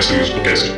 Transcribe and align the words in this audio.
Mestres 0.00 0.30
do 0.30 0.40
Cast. 0.40 0.70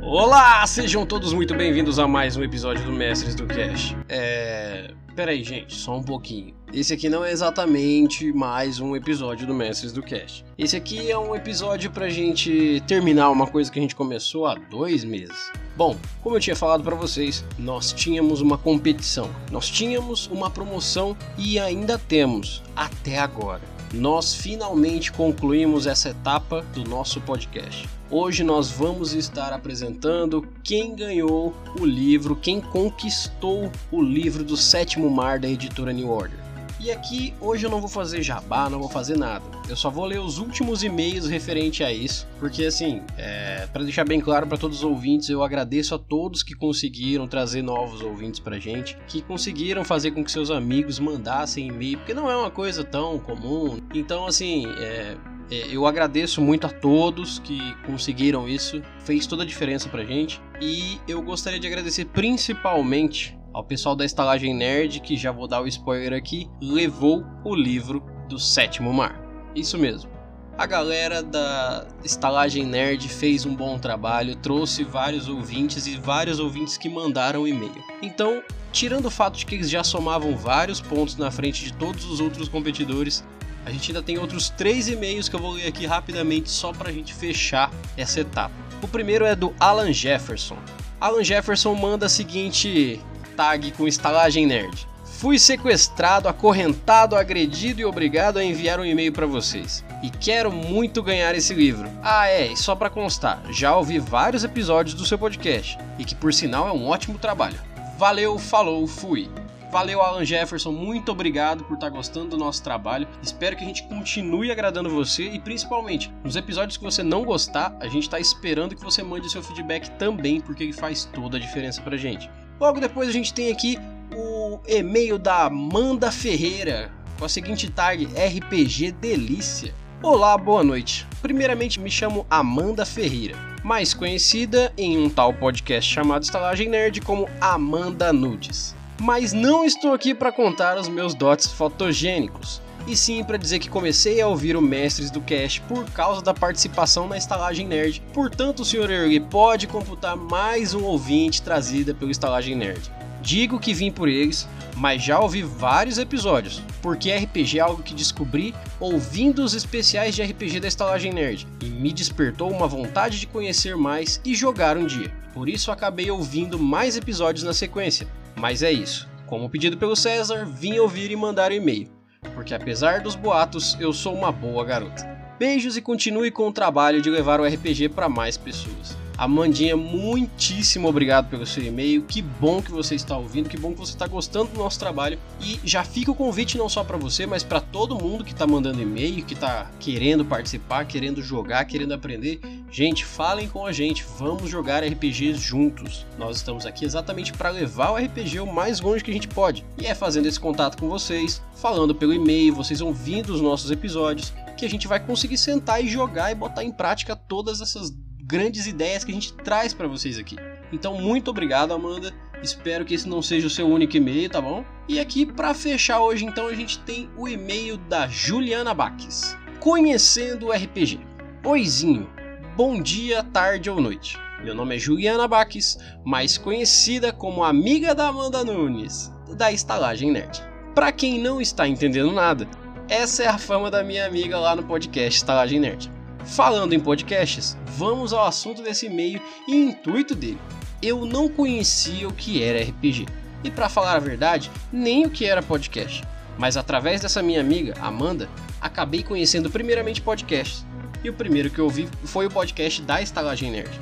Olá, 0.00 0.64
sejam 0.64 1.04
todos 1.04 1.32
muito 1.32 1.56
bem-vindos 1.56 1.98
a 1.98 2.06
mais 2.06 2.36
um 2.36 2.44
episódio 2.44 2.84
do 2.84 2.92
Mestres 2.92 3.34
do 3.34 3.44
Cast. 3.44 3.96
É. 4.08 4.92
Peraí, 5.16 5.42
gente, 5.42 5.74
só 5.74 5.96
um 5.96 6.04
pouquinho. 6.04 6.54
Esse 6.72 6.94
aqui 6.94 7.08
não 7.08 7.24
é 7.24 7.32
exatamente 7.32 8.32
mais 8.32 8.78
um 8.78 8.94
episódio 8.94 9.44
do 9.44 9.52
Mestres 9.52 9.92
do 9.92 10.00
Cast. 10.00 10.44
Esse 10.56 10.76
aqui 10.76 11.10
é 11.10 11.18
um 11.18 11.34
episódio 11.34 11.90
pra 11.90 12.08
gente 12.08 12.80
terminar 12.86 13.30
uma 13.30 13.48
coisa 13.48 13.72
que 13.72 13.80
a 13.80 13.82
gente 13.82 13.96
começou 13.96 14.46
há 14.46 14.54
dois 14.54 15.02
meses. 15.02 15.50
Bom, 15.76 15.96
como 16.22 16.36
eu 16.36 16.40
tinha 16.40 16.54
falado 16.54 16.84
para 16.84 16.94
vocês, 16.94 17.44
nós 17.58 17.92
tínhamos 17.92 18.40
uma 18.40 18.56
competição, 18.56 19.28
nós 19.50 19.68
tínhamos 19.68 20.28
uma 20.28 20.48
promoção 20.48 21.16
e 21.36 21.58
ainda 21.58 21.98
temos 21.98 22.62
até 22.76 23.18
agora. 23.18 23.62
Nós 23.92 24.32
finalmente 24.32 25.10
concluímos 25.10 25.84
essa 25.84 26.10
etapa 26.10 26.64
do 26.72 26.84
nosso 26.84 27.20
podcast. 27.20 27.88
Hoje 28.08 28.44
nós 28.44 28.70
vamos 28.70 29.14
estar 29.14 29.52
apresentando 29.52 30.46
quem 30.62 30.94
ganhou 30.94 31.52
o 31.78 31.84
livro, 31.84 32.36
quem 32.36 32.60
conquistou 32.60 33.70
o 33.90 34.00
livro 34.00 34.44
do 34.44 34.56
Sétimo 34.56 35.10
Mar 35.10 35.40
da 35.40 35.48
editora 35.48 35.92
New 35.92 36.08
Order. 36.08 36.49
E 36.82 36.90
aqui 36.90 37.34
hoje 37.42 37.66
eu 37.66 37.70
não 37.70 37.78
vou 37.78 37.90
fazer 37.90 38.22
jabá, 38.22 38.70
não 38.70 38.78
vou 38.78 38.88
fazer 38.88 39.14
nada. 39.14 39.44
Eu 39.68 39.76
só 39.76 39.90
vou 39.90 40.06
ler 40.06 40.18
os 40.18 40.38
últimos 40.38 40.82
e-mails 40.82 41.28
referente 41.28 41.84
a 41.84 41.92
isso, 41.92 42.26
porque 42.38 42.64
assim, 42.64 43.02
é, 43.18 43.68
para 43.70 43.84
deixar 43.84 44.06
bem 44.06 44.18
claro 44.18 44.46
para 44.46 44.56
todos 44.56 44.78
os 44.78 44.84
ouvintes, 44.84 45.28
eu 45.28 45.42
agradeço 45.42 45.94
a 45.94 45.98
todos 45.98 46.42
que 46.42 46.54
conseguiram 46.54 47.28
trazer 47.28 47.60
novos 47.60 48.00
ouvintes 48.00 48.40
pra 48.40 48.58
gente, 48.58 48.96
que 49.06 49.20
conseguiram 49.20 49.84
fazer 49.84 50.12
com 50.12 50.24
que 50.24 50.32
seus 50.32 50.50
amigos 50.50 50.98
mandassem 50.98 51.68
e-mail, 51.68 51.98
porque 51.98 52.14
não 52.14 52.30
é 52.30 52.36
uma 52.36 52.50
coisa 52.50 52.82
tão 52.82 53.18
comum. 53.18 53.78
Então 53.92 54.26
assim, 54.26 54.64
é, 54.78 55.18
é 55.50 55.66
eu 55.70 55.84
agradeço 55.84 56.40
muito 56.40 56.66
a 56.66 56.70
todos 56.70 57.38
que 57.40 57.74
conseguiram 57.84 58.48
isso, 58.48 58.80
fez 59.00 59.26
toda 59.26 59.42
a 59.42 59.46
diferença 59.46 59.86
pra 59.90 60.02
gente. 60.02 60.40
E 60.62 60.98
eu 61.06 61.20
gostaria 61.20 61.60
de 61.60 61.66
agradecer 61.66 62.06
principalmente 62.06 63.38
ao 63.52 63.64
pessoal 63.64 63.96
da 63.96 64.04
Estalagem 64.04 64.54
Nerd, 64.54 65.00
que 65.00 65.16
já 65.16 65.32
vou 65.32 65.48
dar 65.48 65.60
o 65.60 65.66
spoiler 65.66 66.12
aqui, 66.12 66.48
levou 66.60 67.24
o 67.44 67.54
livro 67.54 68.02
do 68.28 68.38
Sétimo 68.38 68.92
Mar. 68.92 69.20
Isso 69.54 69.76
mesmo. 69.76 70.10
A 70.56 70.66
galera 70.66 71.22
da 71.22 71.86
Estalagem 72.04 72.66
Nerd 72.66 73.08
fez 73.08 73.46
um 73.46 73.54
bom 73.54 73.78
trabalho, 73.78 74.36
trouxe 74.36 74.84
vários 74.84 75.28
ouvintes 75.28 75.86
e 75.86 75.96
vários 75.96 76.38
ouvintes 76.38 76.76
que 76.76 76.88
mandaram 76.88 77.48
e-mail. 77.48 77.82
Então, 78.02 78.42
tirando 78.70 79.06
o 79.06 79.10
fato 79.10 79.38
de 79.38 79.46
que 79.46 79.54
eles 79.54 79.70
já 79.70 79.82
somavam 79.82 80.36
vários 80.36 80.80
pontos 80.80 81.16
na 81.16 81.30
frente 81.30 81.64
de 81.64 81.72
todos 81.72 82.04
os 82.04 82.20
outros 82.20 82.48
competidores, 82.48 83.24
a 83.64 83.70
gente 83.70 83.90
ainda 83.90 84.02
tem 84.02 84.18
outros 84.18 84.50
três 84.50 84.88
e-mails 84.88 85.28
que 85.28 85.36
eu 85.36 85.40
vou 85.40 85.52
ler 85.52 85.66
aqui 85.66 85.86
rapidamente 85.86 86.50
só 86.50 86.72
para 86.72 86.90
a 86.90 86.92
gente 86.92 87.14
fechar 87.14 87.70
essa 87.96 88.20
etapa. 88.20 88.54
O 88.82 88.88
primeiro 88.88 89.24
é 89.24 89.34
do 89.34 89.54
Alan 89.58 89.92
Jefferson. 89.92 90.58
Alan 91.00 91.24
Jefferson 91.24 91.74
manda 91.74 92.06
a 92.06 92.08
seguinte 92.08 93.00
tag 93.40 93.70
com 93.72 93.88
estalagem 93.88 94.44
nerd. 94.44 94.86
Fui 95.02 95.38
sequestrado, 95.38 96.28
acorrentado, 96.28 97.16
agredido 97.16 97.80
e 97.80 97.86
obrigado 97.86 98.36
a 98.36 98.44
enviar 98.44 98.78
um 98.78 98.84
e-mail 98.84 99.14
para 99.14 99.24
vocês. 99.24 99.82
E 100.02 100.10
quero 100.10 100.52
muito 100.52 101.02
ganhar 101.02 101.34
esse 101.34 101.54
livro. 101.54 101.88
Ah, 102.02 102.28
é, 102.28 102.52
e 102.52 102.56
só 102.56 102.74
para 102.74 102.90
constar, 102.90 103.40
já 103.50 103.74
ouvi 103.74 103.98
vários 103.98 104.44
episódios 104.44 104.94
do 104.94 105.06
seu 105.06 105.18
podcast 105.18 105.78
e 105.98 106.04
que 106.04 106.14
por 106.14 106.34
sinal 106.34 106.68
é 106.68 106.72
um 106.72 106.86
ótimo 106.86 107.18
trabalho. 107.18 107.58
Valeu, 107.96 108.38
falou, 108.38 108.86
fui. 108.86 109.30
Valeu, 109.70 110.02
Alan 110.02 110.24
Jefferson, 110.24 110.72
muito 110.72 111.10
obrigado 111.10 111.64
por 111.64 111.74
estar 111.74 111.90
tá 111.90 111.96
gostando 111.96 112.30
do 112.30 112.36
nosso 112.36 112.62
trabalho. 112.62 113.08
Espero 113.22 113.56
que 113.56 113.64
a 113.64 113.66
gente 113.66 113.84
continue 113.84 114.50
agradando 114.50 114.90
você 114.90 115.30
e 115.30 115.38
principalmente 115.38 116.12
nos 116.22 116.36
episódios 116.36 116.76
que 116.76 116.84
você 116.84 117.02
não 117.02 117.24
gostar, 117.24 117.74
a 117.80 117.86
gente 117.86 118.02
está 118.02 118.20
esperando 118.20 118.76
que 118.76 118.84
você 118.84 119.02
mande 119.02 119.30
seu 119.30 119.42
feedback 119.42 119.88
também, 119.92 120.42
porque 120.42 120.64
ele 120.64 120.72
faz 120.74 121.06
toda 121.06 121.38
a 121.38 121.40
diferença 121.40 121.80
pra 121.80 121.96
gente. 121.96 122.28
Logo 122.60 122.78
depois 122.78 123.08
a 123.08 123.12
gente 123.12 123.32
tem 123.32 123.50
aqui 123.50 123.78
o 124.14 124.60
e-mail 124.68 125.18
da 125.18 125.46
Amanda 125.46 126.12
Ferreira 126.12 126.92
com 127.18 127.24
a 127.24 127.28
seguinte 127.28 127.70
tag 127.70 128.04
RPG 128.04 128.92
Delícia. 128.92 129.74
Olá, 130.02 130.36
boa 130.36 130.62
noite. 130.62 131.06
Primeiramente 131.22 131.80
me 131.80 131.90
chamo 131.90 132.26
Amanda 132.28 132.84
Ferreira, 132.84 133.34
mais 133.64 133.94
conhecida 133.94 134.74
em 134.76 134.98
um 134.98 135.08
tal 135.08 135.32
podcast 135.32 135.90
chamado 135.90 136.22
Estalagem 136.22 136.68
Nerd 136.68 137.00
como 137.00 137.30
Amanda 137.40 138.12
Nudes. 138.12 138.76
Mas 139.00 139.32
não 139.32 139.64
estou 139.64 139.94
aqui 139.94 140.14
para 140.14 140.30
contar 140.30 140.76
os 140.76 140.86
meus 140.86 141.14
dotes 141.14 141.46
fotogênicos, 141.50 142.60
e 142.86 142.96
sim 142.96 143.22
para 143.22 143.36
dizer 143.36 143.58
que 143.58 143.68
comecei 143.68 144.20
a 144.20 144.26
ouvir 144.26 144.56
o 144.56 144.62
Mestres 144.62 145.10
do 145.10 145.20
Cast 145.20 145.60
por 145.62 145.84
causa 145.90 146.22
da 146.22 146.34
participação 146.34 147.06
na 147.06 147.16
Estalagem 147.16 147.66
Nerd. 147.66 148.02
Portanto, 148.12 148.60
o 148.60 148.64
Sr. 148.64 148.90
Early 148.90 149.20
pode 149.20 149.66
computar 149.66 150.16
mais 150.16 150.74
um 150.74 150.84
ouvinte 150.84 151.42
trazida 151.42 151.94
pelo 151.94 152.10
Estalagem 152.10 152.56
Nerd. 152.56 152.90
Digo 153.22 153.60
que 153.60 153.74
vim 153.74 153.90
por 153.92 154.08
eles, 154.08 154.48
mas 154.76 155.02
já 155.02 155.20
ouvi 155.20 155.42
vários 155.42 155.98
episódios, 155.98 156.62
porque 156.80 157.12
RPG 157.12 157.58
é 157.58 157.60
algo 157.60 157.82
que 157.82 157.94
descobri 157.94 158.54
ouvindo 158.78 159.44
os 159.44 159.54
especiais 159.54 160.14
de 160.14 160.22
RPG 160.22 160.60
da 160.60 160.68
Estalagem 160.68 161.12
Nerd 161.12 161.46
e 161.60 161.66
me 161.66 161.92
despertou 161.92 162.50
uma 162.50 162.66
vontade 162.66 163.20
de 163.20 163.26
conhecer 163.26 163.76
mais 163.76 164.20
e 164.24 164.34
jogar 164.34 164.78
um 164.78 164.86
dia. 164.86 165.12
Por 165.34 165.48
isso 165.48 165.70
acabei 165.70 166.10
ouvindo 166.10 166.58
mais 166.58 166.96
episódios 166.96 167.44
na 167.44 167.52
sequência. 167.52 168.08
Mas 168.34 168.62
é 168.62 168.72
isso. 168.72 169.08
Como 169.26 169.50
pedido 169.50 169.76
pelo 169.76 169.94
César, 169.94 170.44
vim 170.46 170.78
ouvir 170.78 171.10
e 171.10 171.16
mandar 171.16 171.52
um 171.52 171.54
e-mail 171.54 171.99
porque 172.34 172.54
apesar 172.54 173.00
dos 173.00 173.14
boatos, 173.14 173.76
eu 173.80 173.92
sou 173.92 174.14
uma 174.14 174.30
boa 174.30 174.64
garota. 174.64 175.04
Beijos 175.38 175.76
e 175.76 175.82
continue 175.82 176.30
com 176.30 176.48
o 176.48 176.52
trabalho 176.52 177.00
de 177.00 177.08
levar 177.08 177.40
o 177.40 177.46
RPG 177.46 177.88
para 177.90 178.08
mais 178.08 178.36
pessoas. 178.36 178.99
Amandinha, 179.20 179.76
muitíssimo 179.76 180.88
obrigado 180.88 181.28
pelo 181.28 181.44
seu 181.44 181.62
e-mail. 181.62 182.04
Que 182.04 182.22
bom 182.22 182.62
que 182.62 182.70
você 182.70 182.94
está 182.94 183.18
ouvindo, 183.18 183.50
que 183.50 183.58
bom 183.58 183.74
que 183.74 183.78
você 183.78 183.92
está 183.92 184.06
gostando 184.06 184.52
do 184.52 184.58
nosso 184.58 184.78
trabalho. 184.78 185.18
E 185.42 185.60
já 185.62 185.84
fica 185.84 186.10
o 186.10 186.14
convite 186.14 186.56
não 186.56 186.70
só 186.70 186.82
para 186.82 186.96
você, 186.96 187.26
mas 187.26 187.44
para 187.44 187.60
todo 187.60 188.02
mundo 188.02 188.24
que 188.24 188.32
está 188.32 188.46
mandando 188.46 188.80
e-mail, 188.80 189.22
que 189.22 189.34
está 189.34 189.70
querendo 189.78 190.24
participar, 190.24 190.86
querendo 190.86 191.22
jogar, 191.22 191.66
querendo 191.66 191.92
aprender. 191.92 192.40
Gente, 192.72 193.04
falem 193.04 193.46
com 193.46 193.66
a 193.66 193.72
gente, 193.72 194.06
vamos 194.18 194.48
jogar 194.48 194.82
RPGs 194.82 195.38
juntos. 195.38 196.06
Nós 196.18 196.38
estamos 196.38 196.64
aqui 196.64 196.86
exatamente 196.86 197.30
para 197.34 197.50
levar 197.50 197.90
o 197.90 197.96
RPG 197.96 198.40
o 198.40 198.50
mais 198.50 198.80
longe 198.80 199.04
que 199.04 199.10
a 199.10 199.14
gente 199.14 199.28
pode. 199.28 199.66
E 199.76 199.84
é 199.84 199.94
fazendo 199.94 200.28
esse 200.28 200.40
contato 200.40 200.78
com 200.78 200.88
vocês, 200.88 201.42
falando 201.56 201.94
pelo 201.94 202.14
e-mail, 202.14 202.54
vocês 202.54 202.80
ouvindo 202.80 203.34
os 203.34 203.42
nossos 203.42 203.70
episódios, 203.70 204.32
que 204.56 204.64
a 204.64 204.70
gente 204.70 204.88
vai 204.88 204.98
conseguir 204.98 205.36
sentar 205.36 205.84
e 205.84 205.88
jogar 205.88 206.32
e 206.32 206.34
botar 206.34 206.64
em 206.64 206.72
prática 206.72 207.14
todas 207.14 207.60
essas 207.60 207.92
grandes 208.30 208.66
ideias 208.66 209.04
que 209.04 209.10
a 209.10 209.14
gente 209.14 209.32
traz 209.34 209.74
para 209.74 209.88
vocês 209.88 210.18
aqui. 210.18 210.36
Então, 210.72 210.94
muito 210.94 211.30
obrigado, 211.30 211.74
Amanda. 211.74 212.12
Espero 212.42 212.84
que 212.84 212.94
esse 212.94 213.08
não 213.08 213.20
seja 213.20 213.46
o 213.46 213.50
seu 213.50 213.66
único 213.66 213.96
e-mail, 213.96 214.30
tá 214.30 214.40
bom? 214.40 214.64
E 214.88 214.98
aqui 214.98 215.26
para 215.26 215.52
fechar 215.52 216.00
hoje, 216.00 216.24
então, 216.24 216.46
a 216.46 216.54
gente 216.54 216.78
tem 216.80 217.10
o 217.16 217.28
e-mail 217.28 217.76
da 217.76 218.06
Juliana 218.08 218.72
Baques. 218.72 219.36
Conhecendo 219.58 220.46
o 220.46 220.52
RPG. 220.52 221.00
Oizinho, 221.44 222.08
bom 222.56 222.80
dia, 222.80 223.22
tarde 223.22 223.68
ou 223.68 223.80
noite. 223.80 224.16
Meu 224.42 224.54
nome 224.54 224.76
é 224.76 224.78
Juliana 224.78 225.28
Baques, 225.28 225.76
mais 226.02 226.38
conhecida 226.38 227.12
como 227.12 227.44
amiga 227.44 227.94
da 227.94 228.08
Amanda 228.08 228.42
Nunes, 228.42 229.12
da 229.36 229.52
Estalagem 229.52 230.10
Nerd. 230.10 230.40
Para 230.74 230.92
quem 230.92 231.20
não 231.20 231.42
está 231.42 231.68
entendendo 231.68 232.12
nada, 232.12 232.48
essa 232.88 233.22
é 233.22 233.26
a 233.26 233.36
fama 233.36 233.70
da 233.70 233.84
minha 233.84 234.06
amiga 234.06 234.38
lá 234.38 234.56
no 234.56 234.62
podcast 234.62 235.18
Estalagem 235.18 235.60
Nerd. 235.60 235.92
Falando 236.24 236.74
em 236.74 236.80
podcasts, 236.80 237.56
vamos 237.76 238.12
ao 238.12 238.24
assunto 238.24 238.62
desse 238.62 238.86
e-mail 238.86 239.20
e 239.48 239.56
intuito 239.56 240.14
dele. 240.14 240.38
Eu 240.82 241.04
não 241.04 241.28
conhecia 241.28 242.06
o 242.06 242.12
que 242.12 242.42
era 242.42 242.62
RPG, 242.62 243.06
e 243.42 243.50
para 243.50 243.68
falar 243.68 243.94
a 243.94 244.00
verdade, 244.00 244.50
nem 244.72 245.06
o 245.06 245.10
que 245.10 245.24
era 245.24 245.42
podcast. 245.42 246.04
Mas 246.38 246.56
através 246.56 247.00
dessa 247.00 247.22
minha 247.22 247.40
amiga, 247.40 247.74
Amanda, 247.80 248.28
acabei 248.60 249.02
conhecendo 249.02 249.50
primeiramente 249.50 250.00
podcasts. 250.00 250.64
E 251.02 251.08
o 251.08 251.14
primeiro 251.14 251.50
que 251.50 251.58
eu 251.58 251.64
ouvi 251.64 251.88
foi 252.04 252.26
o 252.26 252.30
podcast 252.30 252.82
da 252.82 253.00
Estalagem 253.00 253.50
Nerd. 253.50 253.80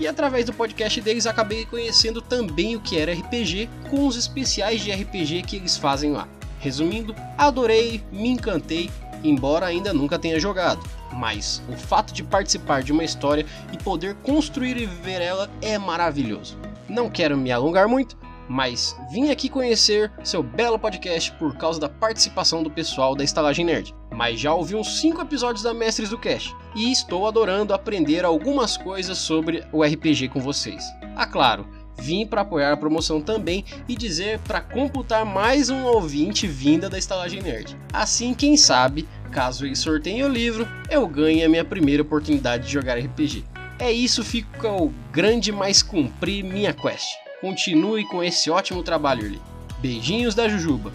E 0.00 0.08
através 0.08 0.46
do 0.46 0.52
podcast 0.52 1.00
deles 1.00 1.26
acabei 1.26 1.64
conhecendo 1.66 2.20
também 2.20 2.74
o 2.74 2.80
que 2.80 2.98
era 2.98 3.12
RPG 3.12 3.68
com 3.90 4.06
os 4.06 4.16
especiais 4.16 4.80
de 4.80 4.90
RPG 4.90 5.42
que 5.42 5.56
eles 5.56 5.76
fazem 5.76 6.12
lá. 6.12 6.26
Resumindo, 6.58 7.14
adorei, 7.38 8.02
me 8.10 8.30
encantei, 8.30 8.90
embora 9.22 9.66
ainda 9.66 9.92
nunca 9.92 10.18
tenha 10.18 10.40
jogado 10.40 10.82
mas 11.14 11.62
o 11.68 11.76
fato 11.76 12.12
de 12.12 12.22
participar 12.22 12.82
de 12.82 12.92
uma 12.92 13.04
história 13.04 13.46
e 13.72 13.78
poder 13.78 14.14
construir 14.16 14.76
e 14.76 14.86
viver 14.86 15.22
ela 15.22 15.50
é 15.62 15.78
maravilhoso. 15.78 16.58
Não 16.88 17.08
quero 17.08 17.36
me 17.36 17.50
alongar 17.50 17.88
muito, 17.88 18.16
mas 18.48 18.96
vim 19.10 19.30
aqui 19.30 19.48
conhecer 19.48 20.12
seu 20.22 20.42
belo 20.42 20.78
podcast 20.78 21.32
por 21.32 21.56
causa 21.56 21.80
da 21.80 21.88
participação 21.88 22.62
do 22.62 22.70
pessoal 22.70 23.14
da 23.14 23.24
Estalagem 23.24 23.64
Nerd. 23.64 23.94
Mas 24.10 24.38
já 24.38 24.52
ouvi 24.52 24.74
uns 24.74 25.00
5 25.00 25.22
episódios 25.22 25.62
da 25.62 25.72
Mestres 25.72 26.10
do 26.10 26.18
Cast 26.18 26.54
e 26.74 26.92
estou 26.92 27.26
adorando 27.26 27.72
aprender 27.72 28.24
algumas 28.24 28.76
coisas 28.76 29.18
sobre 29.18 29.64
o 29.72 29.82
RPG 29.82 30.28
com 30.28 30.40
vocês. 30.40 30.84
Ah, 31.16 31.26
claro, 31.26 31.66
vim 31.98 32.26
para 32.26 32.42
apoiar 32.42 32.72
a 32.72 32.76
promoção 32.76 33.20
também 33.20 33.64
e 33.88 33.96
dizer 33.96 34.38
para 34.40 34.60
computar 34.60 35.24
mais 35.24 35.70
um 35.70 35.84
ouvinte 35.84 36.46
vinda 36.46 36.90
da 36.90 36.98
Estalagem 36.98 37.42
Nerd. 37.42 37.76
Assim, 37.92 38.34
quem 38.34 38.56
sabe, 38.56 39.08
caso 39.34 39.66
eles 39.66 39.80
sorteiem 39.80 40.22
o 40.22 40.28
livro, 40.28 40.66
eu 40.88 41.06
ganhe 41.08 41.42
a 41.42 41.48
minha 41.48 41.64
primeira 41.64 42.02
oportunidade 42.02 42.66
de 42.66 42.72
jogar 42.72 42.96
RPG. 42.96 43.44
É 43.80 43.90
isso, 43.90 44.22
fica 44.22 44.70
o 44.70 44.92
grande 45.10 45.50
mais 45.50 45.82
cumprir 45.82 46.44
minha 46.44 46.72
quest. 46.72 47.08
Continue 47.40 48.06
com 48.06 48.22
esse 48.22 48.48
ótimo 48.48 48.84
trabalho, 48.84 49.26
Irli. 49.26 49.42
Beijinhos 49.80 50.36
da 50.36 50.48
Jujuba. 50.48 50.92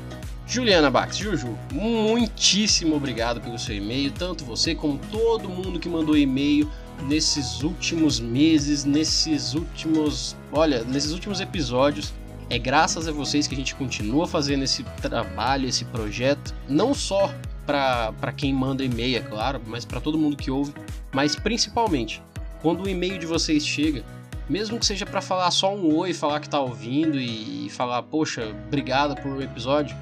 Juliana 0.47 0.89
Bax, 0.89 1.17
Juju, 1.17 1.55
muitíssimo 1.71 2.95
obrigado 2.95 3.39
pelo 3.39 3.59
seu 3.59 3.75
e-mail, 3.75 4.09
tanto 4.09 4.43
você 4.43 4.73
como 4.73 4.97
todo 5.11 5.47
mundo 5.47 5.79
que 5.79 5.87
mandou 5.87 6.17
e-mail 6.17 6.67
nesses 7.07 7.61
últimos 7.61 8.19
meses, 8.19 8.83
nesses 8.83 9.53
últimos, 9.53 10.35
olha, 10.51 10.83
nesses 10.85 11.11
últimos 11.11 11.39
episódios. 11.39 12.13
É 12.49 12.57
graças 12.57 13.07
a 13.07 13.11
vocês 13.11 13.45
que 13.45 13.53
a 13.53 13.57
gente 13.57 13.75
continua 13.75 14.27
fazendo 14.27 14.63
esse 14.63 14.83
trabalho, 15.03 15.67
esse 15.69 15.85
projeto, 15.85 16.55
não 16.67 16.95
só 16.95 17.31
para 17.69 18.31
quem 18.35 18.51
manda 18.51 18.83
e-mail, 18.83 19.17
é 19.17 19.21
claro, 19.21 19.61
mas 19.67 19.85
para 19.85 20.01
todo 20.01 20.17
mundo 20.17 20.35
que 20.35 20.49
ouve, 20.49 20.73
mas 21.13 21.35
principalmente 21.35 22.19
quando 22.63 22.83
o 22.83 22.89
e-mail 22.89 23.19
de 23.19 23.27
vocês 23.27 23.65
chega, 23.65 24.03
mesmo 24.49 24.79
que 24.79 24.85
seja 24.85 25.05
para 25.05 25.21
falar 25.21 25.51
só 25.51 25.75
um 25.75 25.95
oi, 25.95 26.11
falar 26.11 26.39
que 26.39 26.49
tá 26.49 26.59
ouvindo 26.59 27.19
e 27.19 27.69
falar, 27.69 28.01
poxa, 28.01 28.55
obrigado 28.67 29.15
por 29.21 29.33
o 29.33 29.41
episódio, 29.41 29.95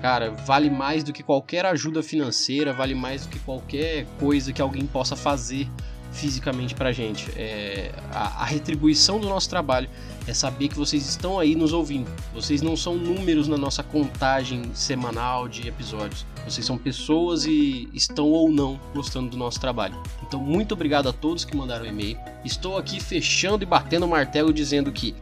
cara, 0.00 0.30
vale 0.30 0.70
mais 0.70 1.02
do 1.02 1.12
que 1.12 1.24
qualquer 1.24 1.66
ajuda 1.66 2.04
financeira, 2.04 2.72
vale 2.72 2.94
mais 2.94 3.26
do 3.26 3.30
que 3.30 3.40
qualquer 3.40 4.06
coisa 4.20 4.52
que 4.52 4.62
alguém 4.62 4.86
possa 4.86 5.16
fazer 5.16 5.68
fisicamente 6.12 6.74
pra 6.74 6.92
gente. 6.92 7.30
É, 7.36 7.92
a, 8.12 8.42
a, 8.42 8.44
retribuição 8.44 9.20
do 9.20 9.28
nosso 9.28 9.48
trabalho 9.48 9.88
é 10.26 10.34
saber 10.34 10.68
que 10.68 10.76
vocês 10.76 11.06
estão 11.06 11.38
aí 11.38 11.54
nos 11.54 11.72
ouvindo. 11.72 12.10
Vocês 12.34 12.62
não 12.62 12.76
são 12.76 12.96
números 12.96 13.48
na 13.48 13.56
nossa 13.56 13.82
contagem 13.82 14.70
semanal 14.74 15.48
de 15.48 15.68
episódios. 15.68 16.26
Vocês 16.44 16.64
são 16.66 16.78
pessoas 16.78 17.44
e 17.44 17.88
estão 17.92 18.26
ou 18.26 18.50
não 18.50 18.80
gostando 18.94 19.30
do 19.30 19.36
nosso 19.36 19.60
trabalho. 19.60 20.00
Então, 20.26 20.40
muito 20.40 20.72
obrigado 20.72 21.08
a 21.08 21.12
todos 21.12 21.44
que 21.44 21.56
mandaram 21.56 21.86
e-mail. 21.86 22.18
Estou 22.44 22.78
aqui 22.78 23.00
fechando 23.00 23.62
e 23.62 23.66
batendo 23.66 24.06
o 24.06 24.08
martelo 24.08 24.52
dizendo 24.52 24.90
que 24.92 25.14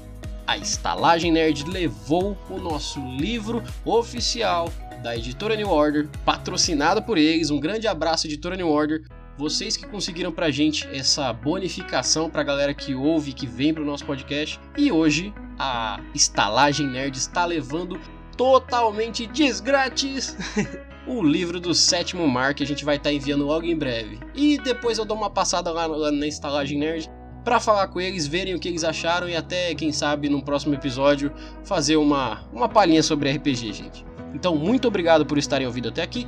a 0.47 0.57
Estalagem 0.57 1.33
Nerd 1.33 1.65
levou 1.65 2.39
o 2.49 2.59
nosso 2.59 3.01
livro 3.17 3.63
oficial 3.85 4.73
da 5.03 5.17
editora 5.17 5.57
New 5.57 5.69
Order, 5.69 6.09
patrocinado 6.25 7.03
por 7.03 7.19
eles. 7.19 7.51
Um 7.51 7.61
grande 7.61 7.87
abraço, 7.87 8.27
editora 8.27 8.57
New 8.57 8.69
Order. 8.69 9.03
Vocês 9.39 9.77
que 9.77 9.87
conseguiram 9.87 10.33
pra 10.33 10.51
gente 10.51 10.89
essa 10.89 11.31
bonificação 11.31 12.31
pra 12.31 12.43
galera 12.43 12.73
que 12.73 12.95
ouve, 12.95 13.35
que 13.35 13.47
vem 13.47 13.75
pro 13.75 13.85
nosso 13.85 14.07
podcast. 14.07 14.59
E 14.79 14.91
hoje 14.91 15.33
a 15.59 16.01
Estalagem 16.15 16.87
Nerd 16.87 17.19
está 17.19 17.45
levando 17.45 18.01
totalmente 18.35 19.27
desgrátis 19.27 20.37
o 21.07 21.23
livro 21.23 21.61
do 21.61 21.75
sétimo 21.75 22.27
mar 22.27 22.55
que 22.55 22.63
a 22.63 22.67
gente 22.67 22.85
vai 22.85 22.97
estar 22.97 23.11
tá 23.11 23.15
enviando 23.15 23.45
logo 23.45 23.67
em 23.67 23.77
breve. 23.77 24.19
E 24.35 24.57
depois 24.59 24.97
eu 24.97 25.05
dou 25.05 25.17
uma 25.17 25.31
passada 25.31 25.71
lá, 25.71 25.85
lá 25.85 26.11
na 26.11 26.27
Estalagem 26.27 26.79
Nerd 26.79 27.11
para 27.45 27.61
falar 27.61 27.89
com 27.89 28.01
eles, 28.01 28.27
verem 28.27 28.55
o 28.55 28.59
que 28.59 28.67
eles 28.69 28.83
acharam 28.83 29.29
e 29.29 29.37
até, 29.37 29.73
quem 29.75 29.93
sabe, 29.93 30.29
num 30.29 30.41
próximo 30.41 30.75
episódio 30.75 31.31
fazer 31.63 31.97
uma, 31.97 32.41
uma 32.53 32.69
palhinha 32.69 33.03
sobre 33.03 33.31
RPG, 33.31 33.73
gente. 33.73 34.05
Então, 34.35 34.57
muito 34.57 34.89
obrigado 34.89 35.25
por 35.25 35.39
estarem 35.39 35.67
ouvindo 35.67 35.89
até 35.89 36.03
aqui. 36.03 36.27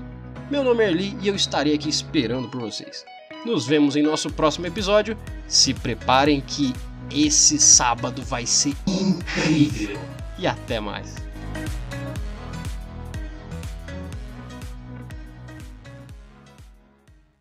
Meu 0.50 0.64
nome 0.64 0.82
é 0.82 0.88
Erli 0.88 1.14
e 1.20 1.28
eu 1.28 1.34
estarei 1.34 1.74
aqui 1.74 1.90
esperando 1.90 2.48
por 2.48 2.62
vocês. 2.62 3.04
Nos 3.44 3.66
vemos 3.66 3.96
em 3.96 4.02
nosso 4.02 4.30
próximo 4.30 4.66
episódio. 4.66 5.14
Se 5.46 5.74
preparem 5.74 6.40
que 6.40 6.72
esse 7.10 7.58
sábado 7.58 8.22
vai 8.22 8.46
ser 8.46 8.74
incrível. 8.86 9.98
E 10.38 10.46
até 10.46 10.80
mais. 10.80 11.16